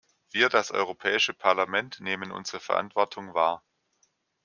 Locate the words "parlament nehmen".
1.35-2.31